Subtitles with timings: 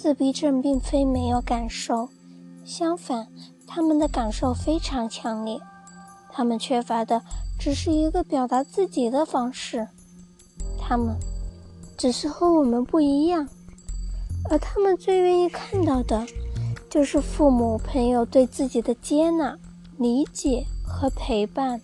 [0.00, 2.08] 自闭症并非没有感受
[2.64, 3.26] 相反
[3.66, 5.60] 他们的感受非常强烈。
[6.32, 7.20] 他们缺乏的
[7.58, 9.86] 只是一个表达自己的方式
[10.80, 11.14] 他们
[11.98, 13.46] 只是和我们不一样。
[14.48, 16.26] 而他们最愿意看到的
[16.88, 19.54] 就是父母朋友对自己的接纳
[19.98, 21.78] 理解和陪伴。